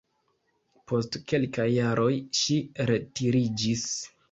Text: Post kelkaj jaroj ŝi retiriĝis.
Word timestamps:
Post 0.91 1.17
kelkaj 1.33 1.67
jaroj 1.73 2.09
ŝi 2.41 2.59
retiriĝis. 2.95 3.89